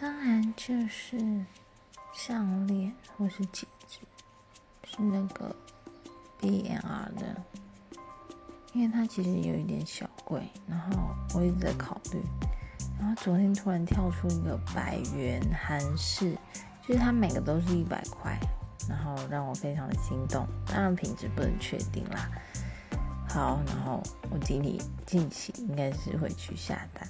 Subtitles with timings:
[0.00, 1.44] 当然就是
[2.12, 3.98] 项链或是戒指，
[4.84, 5.52] 是那个
[6.40, 7.42] B N R 的，
[8.72, 12.22] 因为它其实有一点小贵，然后我一直在考虑，
[12.96, 16.38] 然后昨天突然跳出一个百元韩式，
[16.86, 18.38] 就是它每个都是一百块，
[18.88, 22.30] 然后让我非常的心动，当然品质不能确定啦。
[23.28, 27.08] 好，然后我今天近期应该是会去下单。